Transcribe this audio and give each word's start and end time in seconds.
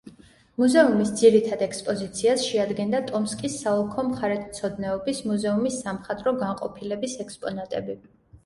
მუზეუმის 0.59 1.09
ძირითად 1.19 1.59
ექსპოზიციას 1.65 2.45
შეადგენდა 2.53 3.03
ტომსკის 3.11 3.57
საოლქო 3.65 4.07
მხარეთმცოდნეობის 4.09 5.23
მუზეუმის 5.33 5.81
სამხატვრო 5.85 6.37
განყოფილების 6.43 7.19
ექსპონატები. 7.27 8.01